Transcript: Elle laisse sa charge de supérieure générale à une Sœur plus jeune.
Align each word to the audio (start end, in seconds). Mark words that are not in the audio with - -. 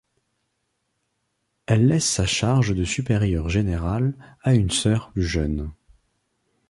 Elle 1.67 1.85
laisse 1.85 2.09
sa 2.09 2.25
charge 2.25 2.73
de 2.73 2.83
supérieure 2.83 3.49
générale 3.49 4.15
à 4.41 4.55
une 4.55 4.71
Sœur 4.71 5.11
plus 5.11 5.21
jeune. 5.21 5.69